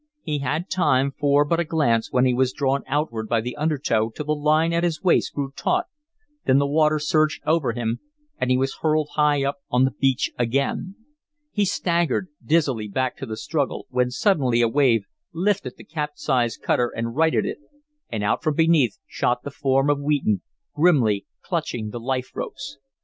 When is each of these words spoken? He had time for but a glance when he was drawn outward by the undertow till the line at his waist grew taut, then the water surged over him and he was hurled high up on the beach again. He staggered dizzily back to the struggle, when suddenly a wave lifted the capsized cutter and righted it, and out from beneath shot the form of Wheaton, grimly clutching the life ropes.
He 0.23 0.39
had 0.39 0.67
time 0.71 1.11
for 1.19 1.45
but 1.45 1.59
a 1.59 1.63
glance 1.63 2.11
when 2.11 2.25
he 2.25 2.33
was 2.33 2.53
drawn 2.53 2.81
outward 2.87 3.29
by 3.29 3.39
the 3.39 3.55
undertow 3.55 4.09
till 4.09 4.25
the 4.25 4.31
line 4.33 4.73
at 4.73 4.83
his 4.83 5.03
waist 5.03 5.31
grew 5.35 5.51
taut, 5.55 5.85
then 6.47 6.57
the 6.57 6.65
water 6.65 6.97
surged 6.97 7.43
over 7.45 7.73
him 7.73 7.99
and 8.39 8.49
he 8.49 8.57
was 8.57 8.77
hurled 8.81 9.09
high 9.13 9.43
up 9.43 9.57
on 9.69 9.85
the 9.85 9.91
beach 9.91 10.31
again. 10.39 10.95
He 11.51 11.65
staggered 11.65 12.29
dizzily 12.43 12.87
back 12.87 13.15
to 13.17 13.27
the 13.27 13.37
struggle, 13.37 13.85
when 13.91 14.09
suddenly 14.09 14.63
a 14.63 14.67
wave 14.67 15.05
lifted 15.33 15.77
the 15.77 15.83
capsized 15.83 16.63
cutter 16.63 16.89
and 16.89 17.15
righted 17.15 17.45
it, 17.45 17.59
and 18.09 18.23
out 18.23 18.41
from 18.41 18.55
beneath 18.55 18.97
shot 19.07 19.43
the 19.43 19.51
form 19.51 19.87
of 19.87 19.99
Wheaton, 20.01 20.41
grimly 20.73 21.27
clutching 21.43 21.91
the 21.91 21.99
life 21.99 22.31
ropes. 22.33 22.79